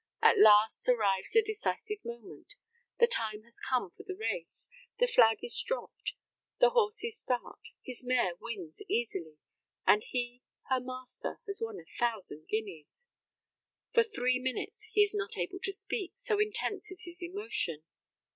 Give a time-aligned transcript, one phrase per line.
[0.19, 2.55] At last arrives the decisive moment.
[2.99, 4.67] The time has come for his race.
[4.97, 6.13] The flag is dropped;
[6.59, 9.37] the horses start; his mare wins easily,
[9.85, 10.41] and he,
[10.71, 13.05] her master, has won a thousand guineas!
[13.93, 17.83] For three minutes he is not able to speak, so intense is his emotion.